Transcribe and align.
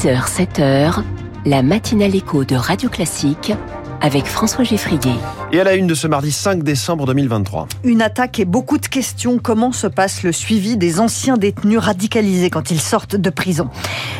6h, 0.00 0.34
7h, 0.34 1.02
la 1.44 1.62
matinale 1.62 2.14
écho 2.14 2.46
de 2.46 2.54
Radio 2.54 2.88
Classique 2.88 3.52
avec 4.00 4.24
François 4.24 4.64
Geffrier. 4.64 5.12
Et 5.52 5.60
à 5.60 5.64
la 5.64 5.74
une 5.74 5.86
de 5.86 5.94
ce 5.94 6.06
mardi 6.06 6.32
5 6.32 6.62
décembre 6.62 7.04
2023. 7.04 7.68
Une 7.84 8.00
attaque 8.00 8.40
et 8.40 8.46
beaucoup 8.46 8.78
de 8.78 8.86
questions. 8.86 9.38
Comment 9.38 9.72
se 9.72 9.86
passe 9.86 10.22
le 10.22 10.32
suivi 10.32 10.78
des 10.78 11.00
anciens 11.00 11.36
détenus 11.36 11.80
radicalisés 11.80 12.48
quand 12.48 12.70
ils 12.70 12.80
sortent 12.80 13.16
de 13.16 13.28
prison? 13.28 13.68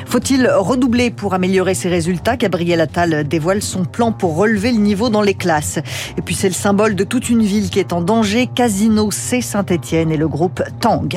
Faut-il 0.04 0.50
redoubler 0.50 1.10
pour 1.10 1.32
améliorer 1.32 1.72
ses 1.72 1.88
résultats? 1.88 2.36
Gabriel 2.36 2.82
Attal 2.82 3.26
dévoile 3.26 3.62
son 3.62 3.86
plan 3.86 4.12
pour 4.12 4.36
relever 4.36 4.72
le 4.72 4.80
niveau 4.80 5.08
dans 5.08 5.22
les 5.22 5.32
classes. 5.32 5.78
Et 6.18 6.20
puis 6.20 6.34
c'est 6.34 6.48
le 6.48 6.54
symbole 6.54 6.94
de 6.94 7.04
toute 7.04 7.30
une 7.30 7.42
ville 7.42 7.70
qui 7.70 7.78
est 7.78 7.94
en 7.94 8.02
danger. 8.02 8.50
Casino 8.54 9.10
C 9.10 9.40
Saint-Étienne 9.40 10.12
et 10.12 10.18
le 10.18 10.28
groupe 10.28 10.62
Tang. 10.80 11.08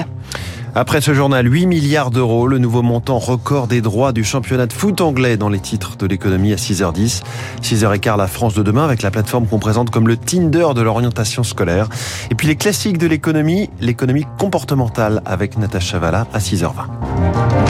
Après 0.75 1.01
ce 1.01 1.13
journal, 1.13 1.51
8 1.51 1.67
milliards 1.67 2.09
d'euros, 2.09 2.47
le 2.47 2.57
nouveau 2.57 2.81
montant 2.81 3.19
record 3.19 3.67
des 3.67 3.79
droits 3.79 4.11
du 4.11 4.23
championnat 4.23 4.65
de 4.65 4.73
foot 4.73 5.01
anglais 5.01 5.37
dans 5.37 5.49
les 5.49 5.59
titres 5.59 5.97
de 5.97 6.07
l'économie 6.07 6.51
à 6.51 6.55
6h10. 6.55 7.21
6h15, 7.61 8.17
la 8.17 8.25
France 8.25 8.55
de 8.55 8.63
demain 8.63 8.83
avec 8.83 9.03
la 9.03 9.11
plateforme 9.11 9.45
qu'on 9.45 9.59
présente 9.59 9.91
comme 9.91 10.07
le 10.07 10.17
Tinder 10.17 10.69
de 10.75 10.81
l'orientation 10.81 11.43
scolaire. 11.43 11.89
Et 12.31 12.35
puis 12.35 12.47
les 12.47 12.55
classiques 12.55 12.97
de 12.97 13.05
l'économie, 13.05 13.69
l'économie 13.81 14.25
comportementale 14.39 15.21
avec 15.25 15.59
Natacha 15.59 15.99
Valla 15.99 16.25
à 16.33 16.39
6h20. 16.39 17.62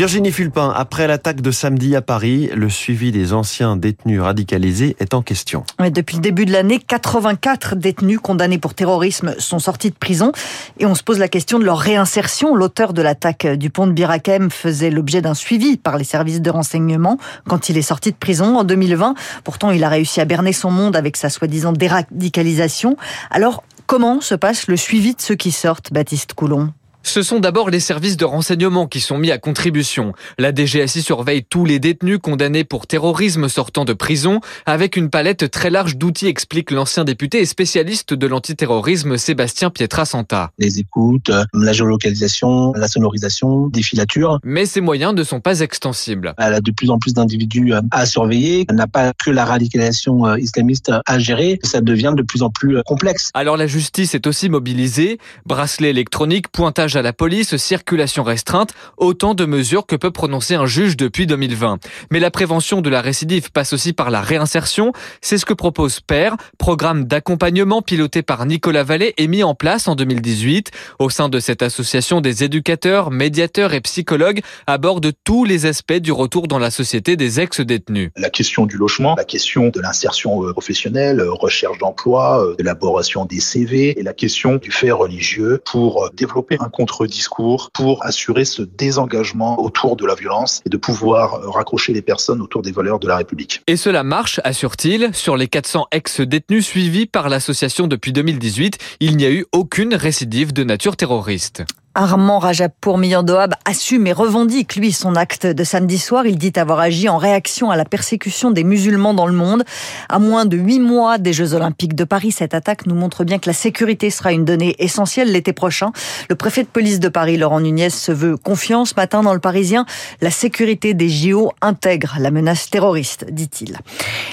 Virginie 0.00 0.32
Fulpin, 0.32 0.72
après 0.74 1.06
l'attaque 1.06 1.42
de 1.42 1.50
samedi 1.50 1.94
à 1.94 2.00
Paris, 2.00 2.48
le 2.54 2.70
suivi 2.70 3.12
des 3.12 3.34
anciens 3.34 3.76
détenus 3.76 4.22
radicalisés 4.22 4.96
est 4.98 5.12
en 5.12 5.20
question. 5.20 5.62
depuis 5.78 6.16
le 6.16 6.22
début 6.22 6.46
de 6.46 6.52
l'année, 6.52 6.78
84 6.78 7.76
détenus 7.76 8.18
condamnés 8.18 8.56
pour 8.56 8.72
terrorisme 8.72 9.34
sont 9.36 9.58
sortis 9.58 9.90
de 9.90 9.94
prison 9.94 10.32
et 10.78 10.86
on 10.86 10.94
se 10.94 11.02
pose 11.02 11.18
la 11.18 11.28
question 11.28 11.58
de 11.58 11.66
leur 11.66 11.78
réinsertion. 11.78 12.54
L'auteur 12.54 12.94
de 12.94 13.02
l'attaque 13.02 13.46
du 13.46 13.68
pont 13.68 13.86
de 13.86 13.92
Birakem 13.92 14.50
faisait 14.50 14.88
l'objet 14.88 15.20
d'un 15.20 15.34
suivi 15.34 15.76
par 15.76 15.98
les 15.98 16.04
services 16.04 16.40
de 16.40 16.48
renseignement 16.48 17.18
quand 17.46 17.68
il 17.68 17.76
est 17.76 17.82
sorti 17.82 18.10
de 18.10 18.16
prison 18.16 18.56
en 18.56 18.64
2020. 18.64 19.14
Pourtant, 19.44 19.70
il 19.70 19.84
a 19.84 19.90
réussi 19.90 20.22
à 20.22 20.24
berner 20.24 20.54
son 20.54 20.70
monde 20.70 20.96
avec 20.96 21.18
sa 21.18 21.28
soi-disant 21.28 21.72
déradicalisation. 21.72 22.96
Alors, 23.30 23.64
comment 23.84 24.22
se 24.22 24.34
passe 24.34 24.66
le 24.66 24.78
suivi 24.78 25.14
de 25.14 25.20
ceux 25.20 25.34
qui 25.34 25.52
sortent, 25.52 25.92
Baptiste 25.92 26.32
Coulon? 26.32 26.72
Ce 27.02 27.22
sont 27.22 27.40
d'abord 27.40 27.70
les 27.70 27.80
services 27.80 28.16
de 28.16 28.24
renseignement 28.24 28.86
qui 28.86 29.00
sont 29.00 29.18
mis 29.18 29.30
à 29.30 29.38
contribution. 29.38 30.12
La 30.38 30.54
DGSI 30.54 31.02
surveille 31.02 31.44
tous 31.44 31.64
les 31.64 31.78
détenus 31.78 32.18
condamnés 32.22 32.64
pour 32.64 32.86
terrorisme 32.86 33.48
sortant 33.48 33.84
de 33.84 33.92
prison 33.92 34.40
avec 34.66 34.96
une 34.96 35.10
palette 35.10 35.50
très 35.50 35.70
large 35.70 35.96
d'outils, 35.96 36.26
explique 36.26 36.70
l'ancien 36.70 37.04
député 37.04 37.40
et 37.40 37.46
spécialiste 37.46 38.14
de 38.14 38.26
l'antiterrorisme 38.26 39.16
Sébastien 39.16 39.70
Pietrasanta. 39.70 40.50
Les 40.58 40.78
écoutes, 40.78 41.30
la 41.54 41.72
géolocalisation, 41.72 42.72
la 42.74 42.88
sonorisation, 42.88 43.68
des 43.68 43.82
filatures. 43.82 44.38
Mais 44.44 44.66
ces 44.66 44.80
moyens 44.80 45.14
ne 45.14 45.24
sont 45.24 45.40
pas 45.40 45.60
extensibles. 45.60 46.34
Elle 46.38 46.54
a 46.54 46.60
de 46.60 46.70
plus 46.70 46.90
en 46.90 46.98
plus 46.98 47.14
d'individus 47.14 47.72
à 47.90 48.06
surveiller. 48.06 48.66
Elle 48.68 48.76
n'a 48.76 48.86
pas 48.86 49.12
que 49.12 49.30
la 49.30 49.44
radicalisation 49.44 50.26
euh, 50.26 50.38
islamiste 50.38 50.92
à 51.06 51.18
gérer. 51.18 51.58
Ça 51.62 51.80
devient 51.80 52.14
de 52.16 52.22
plus 52.22 52.42
en 52.42 52.50
plus 52.50 52.78
euh, 52.78 52.82
complexe. 52.84 53.30
Alors 53.34 53.56
la 53.56 53.66
justice 53.66 54.14
est 54.14 54.26
aussi 54.26 54.48
mobilisée. 54.48 55.18
Bracelet 55.46 55.90
électronique, 55.90 56.48
pointage 56.48 56.89
à 56.96 57.02
la 57.02 57.12
police, 57.12 57.56
circulation 57.56 58.22
restreinte, 58.22 58.74
autant 58.96 59.34
de 59.34 59.44
mesures 59.44 59.86
que 59.86 59.96
peut 59.96 60.10
prononcer 60.10 60.54
un 60.54 60.66
juge 60.66 60.96
depuis 60.96 61.26
2020. 61.26 61.78
Mais 62.10 62.20
la 62.20 62.30
prévention 62.30 62.80
de 62.80 62.90
la 62.90 63.00
récidive 63.00 63.50
passe 63.52 63.72
aussi 63.72 63.92
par 63.92 64.10
la 64.10 64.20
réinsertion. 64.20 64.92
C'est 65.20 65.38
ce 65.38 65.44
que 65.44 65.54
propose 65.54 66.00
PER, 66.00 66.30
programme 66.58 67.04
d'accompagnement 67.04 67.82
piloté 67.82 68.22
par 68.22 68.46
Nicolas 68.46 68.82
Vallée 68.82 69.14
et 69.16 69.28
mis 69.28 69.42
en 69.42 69.54
place 69.54 69.88
en 69.88 69.94
2018. 69.94 70.70
Au 70.98 71.10
sein 71.10 71.28
de 71.28 71.40
cette 71.40 71.62
association, 71.62 72.20
des 72.20 72.44
éducateurs, 72.44 73.10
médiateurs 73.10 73.74
et 73.74 73.80
psychologues 73.80 74.40
abordent 74.66 75.12
tous 75.24 75.44
les 75.44 75.66
aspects 75.66 75.92
du 75.92 76.12
retour 76.12 76.48
dans 76.48 76.58
la 76.58 76.70
société 76.70 77.16
des 77.16 77.40
ex-détenus. 77.40 78.10
La 78.16 78.30
question 78.30 78.66
du 78.66 78.76
logement, 78.76 79.14
la 79.16 79.24
question 79.24 79.68
de 79.68 79.80
l'insertion 79.80 80.44
euh, 80.44 80.52
professionnelle, 80.52 81.20
euh, 81.20 81.32
recherche 81.32 81.78
d'emploi, 81.78 82.44
euh, 82.44 82.54
l'élaboration 82.58 83.24
des 83.24 83.40
CV 83.40 83.98
et 83.98 84.02
la 84.02 84.12
question 84.12 84.56
du 84.56 84.70
fait 84.70 84.90
religieux 84.90 85.60
pour 85.64 86.10
développer 86.14 86.56
un 86.60 86.68
contre-discours 86.80 87.70
pour 87.74 88.06
assurer 88.06 88.46
ce 88.46 88.62
désengagement 88.62 89.60
autour 89.60 89.96
de 89.96 90.06
la 90.06 90.14
violence 90.14 90.62
et 90.64 90.70
de 90.70 90.78
pouvoir 90.78 91.34
euh, 91.34 91.50
raccrocher 91.50 91.92
les 91.92 92.00
personnes 92.00 92.40
autour 92.40 92.62
des 92.62 92.72
valeurs 92.72 92.98
de 92.98 93.06
la 93.06 93.18
République. 93.18 93.62
Et 93.66 93.76
cela 93.76 94.02
marche, 94.02 94.40
assure-t-il. 94.44 95.10
Sur 95.12 95.36
les 95.36 95.46
400 95.46 95.88
ex-détenus 95.92 96.64
suivis 96.64 97.04
par 97.04 97.28
l'association 97.28 97.86
depuis 97.86 98.14
2018, 98.14 98.78
il 99.00 99.18
n'y 99.18 99.26
a 99.26 99.30
eu 99.30 99.44
aucune 99.52 99.94
récidive 99.94 100.54
de 100.54 100.64
nature 100.64 100.96
terroriste. 100.96 101.64
Armand 101.96 102.38
Rajapour 102.38 102.98
Miyandoab 102.98 103.54
assume 103.64 104.06
et 104.06 104.12
revendique, 104.12 104.76
lui, 104.76 104.92
son 104.92 105.16
acte 105.16 105.44
de 105.44 105.64
samedi 105.64 105.98
soir. 105.98 106.24
Il 106.24 106.38
dit 106.38 106.52
avoir 106.54 106.78
agi 106.78 107.08
en 107.08 107.16
réaction 107.16 107.72
à 107.72 107.76
la 107.76 107.84
persécution 107.84 108.52
des 108.52 108.62
musulmans 108.62 109.12
dans 109.12 109.26
le 109.26 109.32
monde. 109.32 109.64
À 110.08 110.20
moins 110.20 110.44
de 110.46 110.56
huit 110.56 110.78
mois 110.78 111.18
des 111.18 111.32
Jeux 111.32 111.52
Olympiques 111.52 111.96
de 111.96 112.04
Paris, 112.04 112.30
cette 112.30 112.54
attaque 112.54 112.86
nous 112.86 112.94
montre 112.94 113.24
bien 113.24 113.40
que 113.40 113.48
la 113.48 113.54
sécurité 113.54 114.10
sera 114.10 114.32
une 114.32 114.44
donnée 114.44 114.76
essentielle 114.78 115.32
l'été 115.32 115.52
prochain. 115.52 115.90
Le 116.28 116.36
préfet 116.36 116.62
de 116.62 116.68
police 116.68 117.00
de 117.00 117.08
Paris, 117.08 117.36
Laurent 117.36 117.58
Nunez, 117.58 117.90
se 117.90 118.12
veut 118.12 118.36
confiant 118.36 118.84
ce 118.84 118.94
matin 118.96 119.24
dans 119.24 119.34
le 119.34 119.40
Parisien. 119.40 119.84
La 120.20 120.30
sécurité 120.30 120.94
des 120.94 121.08
JO 121.08 121.50
intègre 121.60 122.18
la 122.20 122.30
menace 122.30 122.70
terroriste, 122.70 123.26
dit-il. 123.32 123.78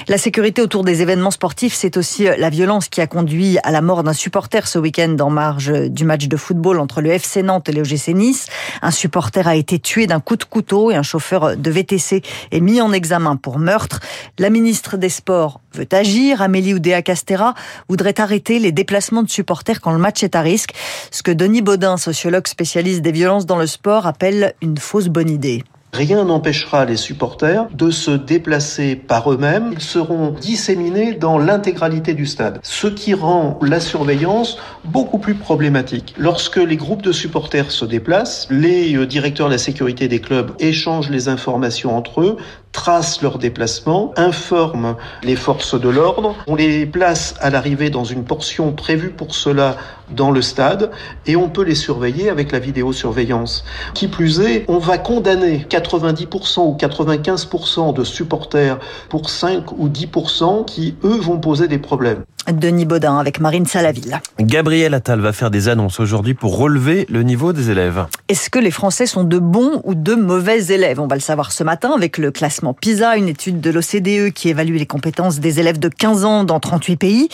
La 0.06 0.16
sécurité 0.16 0.62
autour 0.62 0.84
des 0.84 1.02
événements 1.02 1.32
sportifs, 1.32 1.74
c'est 1.74 1.96
aussi 1.96 2.28
la 2.38 2.50
violence 2.50 2.88
qui 2.88 3.00
a 3.00 3.08
conduit 3.08 3.58
à 3.64 3.72
la 3.72 3.80
mort 3.80 4.04
d'un 4.04 4.12
supporter 4.12 4.68
ce 4.68 4.78
week-end 4.78 5.16
en 5.18 5.30
marge 5.30 5.72
du 5.90 6.04
match 6.04 6.28
de 6.28 6.36
football 6.36 6.78
entre 6.78 7.00
le 7.00 7.10
FC 7.10 7.42
Nantes 7.48 7.68
et 7.68 7.72
le 7.72 7.80
OGC 7.80 8.08
Nice. 8.08 8.46
Un 8.82 8.90
supporter 8.90 9.48
a 9.48 9.56
été 9.56 9.78
tué 9.78 10.06
d'un 10.06 10.20
coup 10.20 10.36
de 10.36 10.44
couteau 10.44 10.90
et 10.90 10.96
un 10.96 11.02
chauffeur 11.02 11.56
de 11.56 11.70
VTC 11.70 12.22
est 12.52 12.60
mis 12.60 12.80
en 12.80 12.92
examen 12.92 13.36
pour 13.36 13.58
meurtre. 13.58 14.00
La 14.38 14.50
ministre 14.50 14.96
des 14.96 15.08
Sports 15.08 15.60
veut 15.74 15.88
agir. 15.92 16.42
Amélie 16.42 16.74
Oudéa-Castera 16.74 17.54
voudrait 17.88 18.20
arrêter 18.20 18.58
les 18.58 18.70
déplacements 18.72 19.22
de 19.22 19.30
supporters 19.30 19.80
quand 19.80 19.92
le 19.92 19.98
match 19.98 20.22
est 20.22 20.36
à 20.36 20.42
risque. 20.42 20.74
Ce 21.10 21.22
que 21.22 21.30
Denis 21.30 21.62
Baudin, 21.62 21.96
sociologue 21.96 22.46
spécialiste 22.46 23.00
des 23.00 23.12
violences 23.12 23.46
dans 23.46 23.58
le 23.58 23.66
sport, 23.66 24.06
appelle 24.06 24.54
une 24.60 24.76
fausse 24.76 25.08
bonne 25.08 25.30
idée. 25.30 25.64
Rien 25.92 26.24
n'empêchera 26.24 26.84
les 26.84 26.96
supporters 26.96 27.66
de 27.72 27.90
se 27.90 28.10
déplacer 28.10 28.94
par 28.94 29.32
eux-mêmes. 29.32 29.70
Ils 29.72 29.80
seront 29.80 30.30
disséminés 30.30 31.14
dans 31.14 31.38
l'intégralité 31.38 32.14
du 32.14 32.26
stade, 32.26 32.60
ce 32.62 32.86
qui 32.86 33.14
rend 33.14 33.58
la 33.62 33.80
surveillance 33.80 34.58
beaucoup 34.84 35.18
plus 35.18 35.34
problématique. 35.34 36.14
Lorsque 36.18 36.56
les 36.56 36.76
groupes 36.76 37.02
de 37.02 37.12
supporters 37.12 37.70
se 37.70 37.86
déplacent, 37.86 38.46
les 38.50 38.94
euh, 38.96 39.06
directeurs 39.06 39.46
de 39.46 39.52
la 39.52 39.58
sécurité 39.58 40.08
des 40.08 40.20
clubs 40.20 40.52
échangent 40.58 41.10
les 41.10 41.28
informations 41.28 41.96
entre 41.96 42.20
eux, 42.20 42.36
tracent 42.72 43.22
leurs 43.22 43.38
déplacements, 43.38 44.12
informent 44.16 44.96
les 45.22 45.36
forces 45.36 45.78
de 45.78 45.88
l'ordre. 45.88 46.36
On 46.46 46.54
les 46.54 46.86
place 46.86 47.34
à 47.40 47.50
l'arrivée 47.50 47.90
dans 47.90 48.04
une 48.04 48.24
portion 48.24 48.72
prévue 48.72 49.10
pour 49.10 49.34
cela 49.34 49.76
dans 50.10 50.30
le 50.30 50.40
stade 50.42 50.90
et 51.26 51.36
on 51.36 51.48
peut 51.48 51.64
les 51.64 51.74
surveiller 51.74 52.30
avec 52.30 52.52
la 52.52 52.58
vidéosurveillance. 52.58 53.64
Qui 53.94 54.08
plus 54.08 54.40
est, 54.40 54.64
on 54.68 54.78
va 54.78 54.98
condamner 54.98 55.66
90% 55.68 56.60
ou 56.60 56.76
95% 56.78 57.94
de 57.94 58.04
supporters 58.04 58.78
pour 59.08 59.28
5 59.28 59.72
ou 59.72 59.88
10% 59.88 60.64
qui, 60.64 60.94
eux, 61.04 61.18
vont 61.20 61.38
poser 61.38 61.68
des 61.68 61.78
problèmes. 61.78 62.24
Denis 62.50 62.86
Baudin 62.86 63.18
avec 63.18 63.40
Marine 63.40 63.66
Salaville. 63.66 64.20
Gabriel 64.40 64.94
Attal 64.94 65.20
va 65.20 65.34
faire 65.34 65.50
des 65.50 65.68
annonces 65.68 66.00
aujourd'hui 66.00 66.32
pour 66.32 66.56
relever 66.56 67.04
le 67.10 67.22
niveau 67.22 67.52
des 67.52 67.70
élèves. 67.70 68.06
Est-ce 68.28 68.48
que 68.48 68.58
les 68.58 68.70
Français 68.70 69.06
sont 69.06 69.24
de 69.24 69.38
bons 69.38 69.82
ou 69.84 69.94
de 69.94 70.14
mauvais 70.14 70.66
élèves? 70.68 70.98
On 70.98 71.06
va 71.06 71.16
le 71.16 71.20
savoir 71.20 71.52
ce 71.52 71.62
matin 71.62 71.92
avec 71.94 72.16
le 72.16 72.30
classement 72.30 72.57
PISA, 72.80 73.16
une 73.16 73.28
étude 73.28 73.60
de 73.60 73.70
l'OCDE 73.70 74.32
qui 74.32 74.48
évalue 74.48 74.76
les 74.76 74.86
compétences 74.86 75.38
des 75.40 75.60
élèves 75.60 75.78
de 75.78 75.88
15 75.88 76.24
ans 76.24 76.44
dans 76.44 76.60
38 76.60 76.96
pays. 76.96 77.28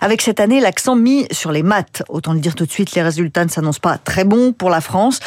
Avec 0.00 0.22
cette 0.22 0.40
année 0.40 0.60
l'accent 0.60 0.96
mis 0.96 1.26
sur 1.30 1.52
les 1.52 1.62
maths. 1.62 2.02
Autant 2.08 2.32
le 2.32 2.40
dire 2.40 2.54
tout 2.54 2.66
de 2.66 2.70
suite, 2.70 2.94
les 2.94 3.02
résultats 3.02 3.44
ne 3.44 3.50
s'annoncent 3.50 3.80
pas 3.80 3.98
très 3.98 4.24
bons 4.24 4.52
pour 4.52 4.70
la 4.70 4.80
France. 4.80 5.20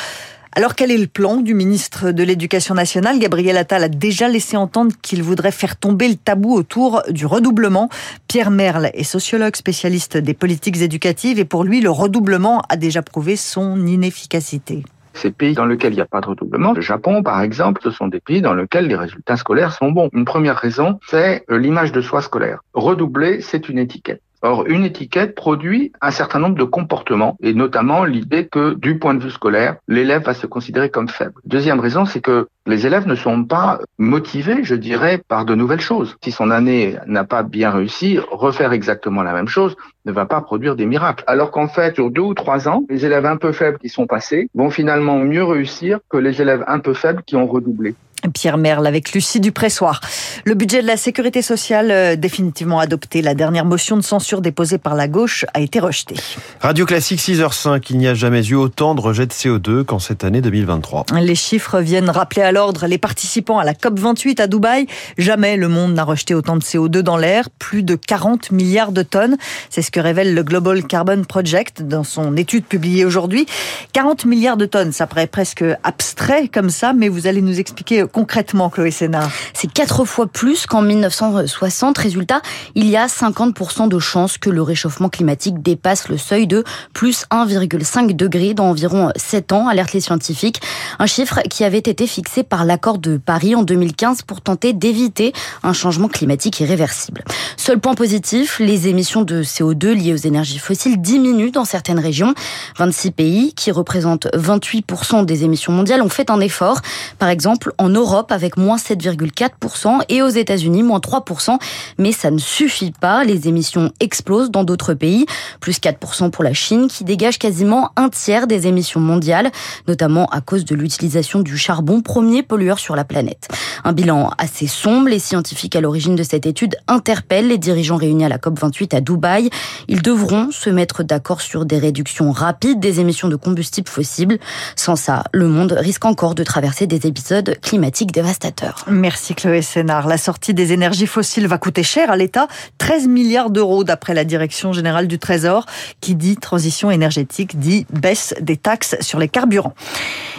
Alors 0.53 0.75
quel 0.75 0.92
est 0.92 0.98
le 0.98 1.07
plan 1.07 1.38
du 1.38 1.53
ministre 1.53 2.12
de 2.12 2.24
l'Éducation 2.24 2.75
nationale? 2.75 3.19
Gabriel 3.19 3.56
Attal 3.56 3.86
a 3.86 3.89
déjà 3.89 4.27
laissé 4.27 4.57
entendre 4.57 4.92
qu'il 5.01 5.24
voudrait 5.24 5.51
faire 5.51 5.77
tomber 5.77 6.09
le 6.09 6.15
tabou 6.15 6.54
autour 6.54 7.04
du 7.09 7.25
redoublement. 7.25 7.88
Pierre 8.27 8.51
Merle 8.51 8.92
est 8.94 9.04
sociologue 9.04 9.56
spécialiste 9.56 10.18
des 10.18 10.33
politiques 10.33 10.81
éducatives 10.81 11.39
et 11.39 11.45
pour 11.45 11.63
lui 11.63 11.80
le 11.80 11.89
redoublement 11.89 12.63
a 12.68 12.75
déjà 12.75 13.01
prouvé 13.01 13.38
son 13.38 13.86
inefficacité. 13.86 14.83
Ces 15.13 15.31
pays 15.31 15.53
dans 15.53 15.65
lesquels 15.65 15.93
il 15.93 15.97
n'y 15.97 16.01
a 16.01 16.05
pas 16.05 16.21
de 16.21 16.27
redoublement, 16.27 16.73
le 16.73 16.81
Japon 16.81 17.23
par 17.23 17.41
exemple, 17.41 17.81
ce 17.83 17.91
sont 17.91 18.07
des 18.07 18.19
pays 18.19 18.41
dans 18.41 18.53
lesquels 18.53 18.87
les 18.87 18.95
résultats 18.95 19.37
scolaires 19.37 19.73
sont 19.73 19.91
bons. 19.91 20.09
Une 20.13 20.25
première 20.25 20.57
raison, 20.57 20.99
c'est 21.07 21.43
l'image 21.49 21.91
de 21.91 22.01
soi 22.01 22.21
scolaire. 22.21 22.61
Redoubler, 22.73 23.41
c'est 23.41 23.69
une 23.69 23.77
étiquette. 23.77 24.21
Or, 24.41 24.65
une 24.67 24.83
étiquette 24.83 25.35
produit 25.35 25.91
un 26.01 26.11
certain 26.11 26.39
nombre 26.39 26.57
de 26.57 26.63
comportements, 26.63 27.38
et 27.41 27.53
notamment 27.53 28.03
l'idée 28.05 28.47
que, 28.47 28.73
du 28.73 28.97
point 28.97 29.13
de 29.13 29.23
vue 29.23 29.31
scolaire, 29.31 29.75
l'élève 29.88 30.23
va 30.23 30.33
se 30.33 30.47
considérer 30.47 30.89
comme 30.89 31.09
faible. 31.09 31.35
Deuxième 31.45 31.79
raison, 31.79 32.05
c'est 32.05 32.21
que 32.21 32.47
Les 32.67 32.85
élèves 32.85 33.07
ne 33.07 33.15
sont 33.15 33.43
pas 33.43 33.79
motivés, 33.97 34.63
je 34.63 34.75
dirais, 34.75 35.19
par 35.27 35.45
de 35.45 35.55
nouvelles 35.55 35.81
choses. 35.81 36.15
Si 36.23 36.31
son 36.31 36.51
année 36.51 36.95
n'a 37.07 37.23
pas 37.23 37.41
bien 37.41 37.71
réussi, 37.71 38.19
refaire 38.29 38.71
exactement 38.71 39.23
la 39.23 39.33
même 39.33 39.47
chose 39.47 39.75
ne 40.05 40.11
va 40.11 40.25
pas 40.25 40.41
produire 40.41 40.75
des 40.75 40.85
miracles. 40.85 41.23
Alors 41.27 41.49
qu'en 41.49 41.67
fait, 41.67 41.95
sur 41.95 42.11
deux 42.11 42.21
ou 42.21 42.33
trois 42.33 42.67
ans, 42.67 42.83
les 42.89 43.05
élèves 43.05 43.25
un 43.25 43.37
peu 43.37 43.51
faibles 43.51 43.79
qui 43.79 43.89
sont 43.89 44.05
passés 44.05 44.47
vont 44.53 44.69
finalement 44.69 45.17
mieux 45.19 45.44
réussir 45.44 45.99
que 46.09 46.17
les 46.17 46.41
élèves 46.41 46.63
un 46.67 46.79
peu 46.79 46.94
faibles 46.94 47.23
qui 47.25 47.35
ont 47.35 47.47
redoublé. 47.47 47.95
Pierre 48.29 48.57
Merle 48.57 48.88
avec 48.88 49.13
Lucie 49.13 49.39
Dupressoir. 49.39 50.01
Le 50.45 50.53
budget 50.53 50.81
de 50.81 50.88
la 50.88 50.97
sécurité 50.97 51.41
sociale 51.41 51.91
euh, 51.91 52.15
définitivement 52.15 52.79
adopté. 52.79 53.21
La 53.21 53.33
dernière 53.33 53.65
motion 53.65 53.97
de 53.97 54.01
censure 54.01 54.41
déposée 54.41 54.77
par 54.77 54.95
la 54.95 55.07
gauche 55.07 55.45
a 55.53 55.59
été 55.59 55.79
rejetée. 55.79 56.15
Radio 56.59 56.85
Classique 56.85 57.19
6h05, 57.19 57.83
il 57.89 57.97
n'y 57.97 58.07
a 58.07 58.13
jamais 58.13 58.45
eu 58.45 58.56
autant 58.56 58.95
de 58.95 59.01
rejets 59.01 59.25
de 59.25 59.33
CO2 59.33 59.83
qu'en 59.83 60.00
cette 60.00 60.23
année 60.23 60.41
2023. 60.41 61.06
Les 61.21 61.35
chiffres 61.35 61.79
viennent 61.79 62.09
rappeler 62.09 62.41
à 62.41 62.51
l'ordre 62.51 62.88
les 62.88 62.97
participants 62.97 63.59
à 63.59 63.63
la 63.63 63.73
COP28 63.73 64.41
à 64.41 64.47
Dubaï. 64.47 64.88
Jamais 65.18 65.57
le 65.57 65.68
monde 65.68 65.94
n'a 65.94 66.03
rejeté 66.03 66.33
autant 66.33 66.56
de 66.56 66.63
CO2 66.63 67.00
dans 67.00 67.18
l'air, 67.18 67.50
plus 67.50 67.83
de 67.83 67.95
40 67.95 68.51
milliards 68.51 68.91
de 68.91 69.03
tonnes. 69.03 69.38
C'est 69.69 69.81
ce 69.81 69.91
que 69.91 70.00
révèle 70.00 70.33
le 70.33 70.44
Global 70.44 70.83
Carbon 70.85 71.23
Project 71.23 71.81
dans 71.81 72.03
son 72.03 72.35
étude 72.38 72.65
publiée 72.65 73.06
aujourd'hui. 73.06 73.45
40 73.94 74.25
milliards 74.25 74.57
de 74.57 74.65
tonnes, 74.65 74.91
ça 74.91 75.07
paraît 75.07 75.27
presque 75.27 75.63
abstrait 75.83 76.47
comme 76.47 76.69
ça, 76.69 76.94
mais 76.94 77.09
vous 77.09 77.27
allez 77.27 77.41
nous 77.41 77.59
expliquer 77.59 78.03
concrètement, 78.11 78.69
Chloé 78.69 78.91
Sénard 78.91 79.29
C'est 79.53 79.71
quatre 79.71 80.05
fois 80.05 80.27
plus 80.27 80.65
qu'en 80.65 80.81
1960. 80.81 81.97
Résultat, 81.97 82.41
il 82.75 82.87
y 82.89 82.97
a 82.97 83.07
50% 83.07 83.87
de 83.87 83.99
chances 83.99 84.37
que 84.37 84.49
le 84.49 84.61
réchauffement 84.61 85.09
climatique 85.09 85.61
dépasse 85.61 86.09
le 86.09 86.17
seuil 86.17 86.47
de 86.47 86.63
plus 86.93 87.25
1,5 87.31 88.15
degré 88.15 88.53
dans 88.53 88.65
environ 88.65 89.11
7 89.15 89.51
ans, 89.51 89.67
alerte 89.67 89.93
les 89.93 90.01
scientifiques. 90.01 90.61
Un 90.99 91.05
chiffre 91.05 91.41
qui 91.49 91.63
avait 91.63 91.77
été 91.77 92.07
fixé 92.07 92.43
par 92.43 92.65
l'accord 92.65 92.97
de 92.97 93.17
Paris 93.17 93.55
en 93.55 93.63
2015 93.63 94.23
pour 94.23 94.41
tenter 94.41 94.73
d'éviter 94.73 95.33
un 95.63 95.73
changement 95.73 96.07
climatique 96.07 96.59
irréversible. 96.59 97.23
Seul 97.57 97.79
point 97.79 97.95
positif, 97.95 98.59
les 98.59 98.87
émissions 98.87 99.21
de 99.23 99.43
CO2 99.43 99.91
liées 99.91 100.13
aux 100.13 100.17
énergies 100.17 100.59
fossiles 100.59 100.99
diminuent 101.01 101.51
dans 101.51 101.65
certaines 101.65 101.99
régions. 101.99 102.33
26 102.77 103.11
pays, 103.11 103.53
qui 103.53 103.71
représentent 103.71 104.27
28% 104.33 105.25
des 105.25 105.43
émissions 105.43 105.71
mondiales, 105.71 106.01
ont 106.01 106.09
fait 106.09 106.29
un 106.29 106.39
effort. 106.39 106.81
Par 107.19 107.29
exemple, 107.29 107.73
en 107.77 107.95
avec 108.30 108.57
moins 108.57 108.77
7,4% 108.77 110.01
et 110.09 110.21
aux 110.21 110.30
États-Unis 110.30 110.83
moins 110.83 111.00
3%. 111.00 111.57
Mais 111.98 112.12
ça 112.12 112.31
ne 112.31 112.39
suffit 112.39 112.92
pas. 112.92 113.24
Les 113.24 113.48
émissions 113.48 113.92
explosent 114.00 114.51
dans 114.51 114.63
d'autres 114.63 114.94
pays. 114.94 115.25
Plus 115.59 115.80
4% 115.80 116.31
pour 116.31 116.44
la 116.44 116.53
Chine 116.53 116.88
qui 116.88 117.03
dégage 117.03 117.38
quasiment 117.38 117.92
un 117.95 118.09
tiers 118.09 118.48
des 118.48 118.68
émissions 118.68 119.00
mondiales, 119.00 119.51
notamment 119.88 120.25
à 120.27 120.42
cause 120.42 120.65
de 120.65 120.75
l'utilisation 120.75 121.39
du 121.39 121.57
charbon, 121.57 122.01
premier 122.01 122.44
pollueur 122.44 122.80
sur 122.80 122.95
la 122.95 123.03
planète. 123.03 123.48
Un 123.83 123.94
bilan 123.94 124.31
assez 124.38 124.68
sombre. 124.68 125.09
Les 125.09 125.19
scientifiques 125.19 125.75
à 125.75 125.81
l'origine 125.81 126.15
de 126.15 126.24
cette 126.24 126.45
étude 126.45 126.75
interpellent 126.88 127.47
les 127.47 127.57
dirigeants 127.57 127.97
réunis 127.97 128.25
à 128.25 128.30
la 128.30 128.38
COP28 128.38 128.95
à 128.95 129.01
Dubaï. 129.01 129.50
Ils 129.88 130.01
devront 130.01 130.50
se 130.51 130.69
mettre 130.69 131.04
d'accord 131.04 131.42
sur 131.42 131.65
des 131.65 131.77
réductions 131.77 132.31
rapides 132.31 132.80
des 132.80 133.00
émissions 133.00 133.27
de 133.27 133.36
combustibles 133.36 133.89
fossiles. 133.89 134.39
Sans 134.75 134.95
ça, 134.95 135.24
le 135.33 135.47
monde 135.47 135.74
risque 135.77 136.06
encore 136.06 136.36
de 136.36 136.44
traverser 136.44 136.88
des 136.88 137.07
épisodes 137.07 137.57
climatiques 137.62 137.90
dévastateur. 138.11 138.85
Merci 138.88 139.35
Chloé 139.35 139.61
Sénard. 139.61 140.07
La 140.07 140.17
sortie 140.17 140.53
des 140.53 140.73
énergies 140.73 141.07
fossiles 141.07 141.47
va 141.47 141.57
coûter 141.57 141.83
cher 141.83 142.09
à 142.11 142.15
l'État, 142.15 142.47
13 142.77 143.07
milliards 143.07 143.49
d'euros 143.49 143.83
d'après 143.83 144.13
la 144.13 144.23
Direction 144.23 144.73
générale 144.73 145.07
du 145.07 145.19
Trésor, 145.19 145.65
qui 145.99 146.15
dit 146.15 146.38
transition 146.38 146.91
énergétique, 146.91 147.59
dit 147.59 147.85
baisse 147.91 148.33
des 148.41 148.57
taxes 148.57 148.95
sur 149.01 149.19
les 149.19 149.27
carburants. 149.27 149.73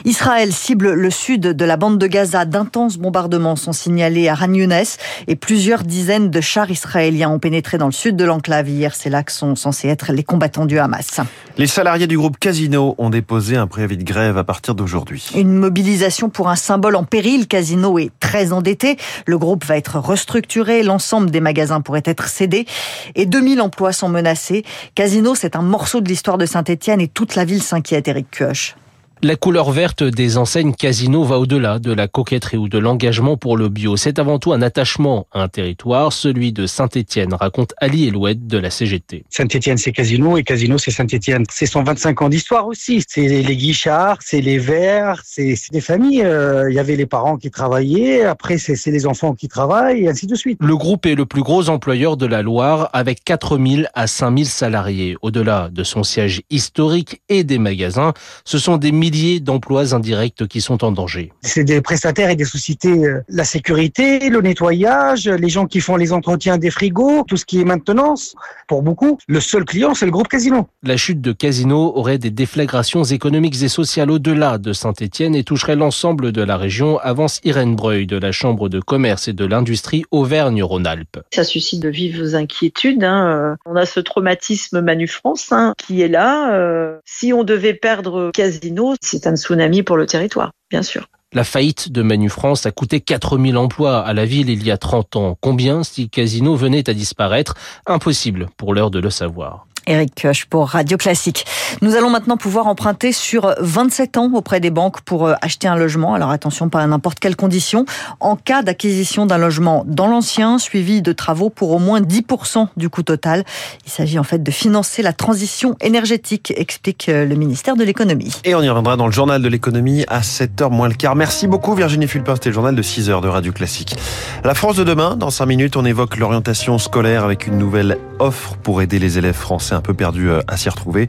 Israël 0.05 0.53
cible 0.53 0.93
le 0.93 1.11
sud 1.11 1.43
de 1.43 1.65
la 1.65 1.77
bande 1.77 1.99
de 1.99 2.07
Gaza. 2.07 2.45
D'intenses 2.45 2.97
bombardements 2.97 3.57
sont 3.57 3.73
signalés 3.73 4.29
à 4.29 4.35
Ran 4.35 4.53
et 4.53 5.37
plusieurs 5.37 5.83
dizaines 5.83 6.31
de 6.31 6.41
chars 6.41 6.71
israéliens 6.71 7.31
ont 7.31 7.39
pénétré 7.39 7.79
dans 7.79 7.87
le 7.87 7.93
sud 7.93 8.17
de 8.17 8.25
l'enclave 8.25 8.69
hier. 8.69 8.95
C'est 8.95 9.11
là 9.11 9.23
que 9.23 9.33
sont 9.33 9.57
censés 9.57 9.89
être 9.89 10.13
les 10.13 10.23
combattants 10.23 10.67
du 10.67 10.79
Hamas. 10.79 11.21
Les 11.59 11.67
salariés 11.67 12.07
du 12.07 12.17
groupe 12.17 12.39
Casino 12.39 12.95
ont 12.99 13.11
déposé 13.11 13.57
un 13.57 13.67
préavis 13.67 13.97
de 13.97 14.05
grève 14.05 14.39
à 14.39 14.45
partir 14.45 14.75
d'aujourd'hui. 14.75 15.29
Une 15.35 15.55
mobilisation 15.55 16.31
pour 16.31 16.49
un 16.49 16.57
symbole 16.57 16.97
en 16.97 17.05
péril. 17.05 17.32
Casino 17.49 17.99
est 17.99 18.11
très 18.21 18.53
endetté. 18.53 18.97
Le 19.27 19.39
groupe 19.39 19.65
va 19.65 19.77
être 19.77 19.99
restructuré. 19.99 20.83
L'ensemble 20.83 21.31
des 21.31 21.41
magasins 21.41 21.81
pourrait 21.81 22.03
être 22.05 22.29
cédé. 22.29 22.67
Et 23.15 23.27
2000 23.27 23.61
emplois 23.61 23.93
sont 23.93 24.09
menacés. 24.09 24.65
Casino, 24.95 25.35
c'est 25.35 25.57
un 25.57 25.63
morceau 25.63 26.01
de 26.01 26.09
l'histoire 26.09 26.39
de 26.39 26.47
Saint-Etienne 26.47 27.01
et 27.01 27.09
toute 27.09 27.35
la 27.35 27.45
ville 27.45 27.63
s'inquiète, 27.63 28.09
Eric 28.09 28.31
Kioch. 28.31 28.77
La 29.25 29.37
couleur 29.37 29.71
verte 29.71 30.03
des 30.03 30.37
enseignes 30.37 30.75
Casino 30.75 31.23
va 31.23 31.39
au-delà 31.39 31.79
de 31.79 31.93
la 31.93 32.09
coquetterie 32.09 32.57
ou 32.57 32.69
de 32.69 32.77
l'engagement 32.77 33.37
pour 33.37 33.57
le 33.57 33.69
bio. 33.69 33.97
C'est 33.97 34.19
avant 34.19 34.41
tout 34.41 34.53
un 34.53 34.63
attachement 34.63 35.29
à 35.31 35.43
un 35.43 35.49
territoire, 35.49 36.13
celui 36.13 36.53
de 36.53 36.67
Saint-Étienne, 36.67 37.33
raconte 37.33 37.73
Ali 37.77 38.09
Elouette 38.09 38.49
de 38.49 38.59
la 38.59 38.69
CGT. 38.69 39.25
Saint-Étienne, 39.31 39.79
c'est 39.79 39.93
Casino 39.93 40.37
et 40.39 40.43
Casino, 40.43 40.77
c'est 40.77 40.91
Saint-Étienne. 40.91 41.45
C'est 41.53 41.67
125 41.67 42.21
ans 42.21 42.29
d'histoire 42.31 42.67
aussi. 42.67 43.05
C'est 43.07 43.29
les 43.29 43.57
Guichards, 43.57 44.19
c'est 44.23 44.41
les 44.41 44.59
Verts, 44.59 45.23
c'est 45.25 45.55
des 45.71 45.81
familles. 45.81 46.25
Euh, 46.25 46.69
il 46.69 46.75
y 46.75 46.81
avait 46.81 46.97
les 46.97 47.07
parents 47.07 47.37
qui 47.37 47.53
travaillaient, 47.53 48.25
après 48.25 48.59
c'est 48.59 48.91
les 48.91 49.07
enfants 49.07 49.35
qui 49.35 49.47
travaillent 49.47 50.03
et 50.03 50.09
ainsi 50.09 50.27
de 50.27 50.35
suite. 50.35 50.59
Le 50.61 50.77
groupe 50.77 51.07
est 51.07 51.15
le 51.15 51.27
plus 51.27 51.43
gros 51.43 51.69
employeur 51.69 52.17
de 52.17 52.27
la 52.27 52.43
Loire 52.43 52.91
avec 52.93 53.23
4000 53.23 53.89
à 53.95 54.09
5000 54.09 54.47
salariés. 54.47 55.17
Au-delà 55.23 55.69
de 55.71 55.85
son 55.85 56.03
siège 56.03 56.43
historique 56.51 57.23
et 57.29 57.45
des 57.45 57.61
magasins, 57.61 58.15
ce 58.45 58.59
sont 58.59 58.79
des 58.79 58.91
milliers 58.91 59.12
d'emplois 59.41 59.95
indirects 59.95 60.47
qui 60.49 60.61
sont 60.61 60.85
en 60.85 60.93
danger. 60.93 61.33
C'est 61.43 61.65
des 61.65 61.81
prestataires 61.81 62.31
et 62.31 62.37
des 62.37 62.45
sociétés, 62.45 63.07
euh, 63.07 63.23
la 63.29 63.45
sécurité, 63.45 64.31
le 64.31 64.41
nettoyage, 64.41 65.29
les 65.29 65.49
gens 65.49 65.67
qui 65.67 65.81
font 65.81 65.97
les 65.97 66.13
entretiens 66.13 66.59
des 66.59 66.71
frigos, 66.71 67.25
tout 67.29 67.37
ce 67.37 67.45
qui 67.45 67.61
est 67.61 67.65
maintenance. 67.65 68.35
Pour 68.69 68.83
beaucoup, 68.83 69.19
le 69.27 69.41
seul 69.41 69.65
client, 69.65 69.95
c'est 69.95 70.07
le 70.07 70.13
groupe 70.13 70.29
Casino. 70.29 70.69
La 70.83 70.97
chute 70.97 71.21
de 71.21 71.33
Casino 71.33 71.93
aurait 71.95 72.19
des 72.19 72.31
déflagrations 72.31 73.05
économiques 73.05 73.63
et 73.63 73.69
sociales 73.69 74.11
au-delà 74.11 74.59
de 74.59 74.73
Saint-Etienne 74.73 75.35
et 75.35 75.45
toucherait 75.45 75.77
l'ensemble 75.77 76.33
de 76.33 76.43
la 76.43 76.57
région, 76.57 76.99
avance 76.99 77.41
Irène 77.45 77.77
Breuil 77.77 78.07
de 78.07 78.17
la 78.17 78.33
Chambre 78.33 78.69
de 78.69 78.81
commerce 78.81 79.29
et 79.29 79.33
de 79.33 79.45
l'industrie 79.45 80.05
Auvergne-Rhône-Alpes. 80.11 81.21
Ça 81.35 81.45
suscite 81.45 81.83
de 81.83 81.89
vives 81.89 82.35
inquiétudes. 82.35 83.05
Hein. 83.05 83.57
On 83.67 83.77
a 83.77 83.87
ce 83.87 84.01
traumatisme 84.01 84.81
Manu 84.81 85.09
France 85.09 85.53
hein, 85.53 85.75
qui 85.79 86.03
est 86.03 86.09
là. 86.09 86.55
Euh, 86.55 86.99
si 87.05 87.33
on 87.33 87.45
devait 87.45 87.75
perdre 87.75 88.31
Casino, 88.33 88.95
c'est 89.03 89.27
un 89.27 89.37
tsunami 89.37 89.83
pour 89.83 89.97
le 89.97 90.07
territoire, 90.07 90.53
bien 90.71 90.83
sûr. 90.83 91.09
La 91.35 91.45
faillite 91.45 91.91
de 91.91 92.03
Manu 92.03 92.29
France 92.29 92.67
a 92.67 92.73
coûté 92.73 93.01
4000 93.01 93.57
emplois 93.57 94.01
à 94.01 94.13
la 94.13 94.27
ville 94.27 94.51
il 94.51 94.65
y 94.65 94.71
a 94.71 94.77
30 94.77 95.17
ans. 95.17 95.39
Combien 95.41 95.83
si 95.83 96.11
Casino 96.11 96.55
venait 96.57 96.89
à 96.91 96.95
disparaître? 96.95 97.55
Impossible 97.87 98.49
pour 98.57 98.75
l'heure 98.75 98.91
de 98.91 98.99
le 98.99 99.09
savoir. 99.11 99.67
Eric 99.87 100.23
Koch 100.23 100.47
pour 100.47 100.69
Radio 100.69 100.97
Classique. 100.97 101.45
Nous 101.81 101.97
allons 101.97 102.11
maintenant 102.11 102.37
pouvoir 102.37 102.67
emprunter 102.67 103.13
sur 103.13 103.55
27 103.59 104.17
ans 104.17 104.31
auprès 104.35 104.61
des 104.61 104.71
banques 104.71 105.01
pour 105.01 105.27
euh, 105.27 105.35
acheter 105.43 105.67
un 105.67 105.77
logement. 105.77 106.15
Alors 106.15 106.31
attention, 106.31 106.69
pas 106.69 106.81
à 106.81 106.87
n'importe 106.87 107.19
quelle 107.19 107.35
condition. 107.35 107.85
En 108.21 108.37
cas 108.37 108.63
d'acquisition 108.63 109.27
d'un 109.27 109.39
logement 109.39 109.85
dans 109.87 110.07
l'ancien, 110.07 110.59
suivi 110.59 111.03
de 111.03 111.13
travaux 111.13 111.51
pour 111.51 111.73
au 111.73 111.79
moins 111.79 112.01
10% 112.01 112.69
du 112.77 112.89
coût 112.89 113.03
total. 113.03 113.45
Il 113.85 113.91
s'agit 113.91 114.19
en 114.19 114.23
fait 114.23 114.43
de 114.43 114.51
financer 114.51 115.03
la 115.03 115.13
transition 115.13 115.77
énergétique, 115.81 116.53
explique 116.57 117.09
euh, 117.09 117.25
le 117.25 117.35
ministère 117.35 117.77
de 117.77 117.85
l'économie. 117.85 118.37
Et 118.45 118.55
on 118.55 118.63
y 118.63 118.69
reviendra 118.69 118.97
dans 118.97 119.07
le 119.07 119.13
journal 119.13 119.43
de 119.43 119.49
l'économie 119.49 120.05
à 120.09 120.21
7h 120.21 120.71
moins 120.71 120.89
le 120.89 120.95
quart. 120.95 121.17
Merci 121.17 121.49
beaucoup 121.49 121.75
Virginie 121.75 122.07
Fulpin, 122.07 122.35
c'était 122.35 122.51
le 122.51 122.55
journal 122.55 122.77
de 122.77 122.83
6h 122.83 123.21
de 123.21 123.29
Radio 123.29 123.53
Classique. 123.53 123.97
La 124.45 124.55
France 124.55 124.77
de 124.77 124.85
demain, 124.85 125.17
dans 125.17 125.31
5 125.31 125.47
minutes, 125.47 125.77
on 125.77 125.85
évoque 125.85 126.17
l'orientation 126.17 126.79
scolaire 126.79 127.25
avec 127.25 127.47
une 127.47 127.59
nouvelle 127.59 127.99
offre 128.19 128.57
pour 128.63 128.83
aider 128.83 128.99
les 128.99 129.19
élèves 129.19 129.35
français 129.35 129.72
un 129.73 129.81
peu 129.81 129.95
perdu 129.95 130.31
euh, 130.31 130.41
à 130.49 130.57
s'y 130.57 130.69
retrouver. 130.69 131.09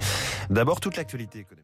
D'abord, 0.50 0.80
toute 0.80 0.98
l'actualité 0.98 1.40
économique. 1.40 1.63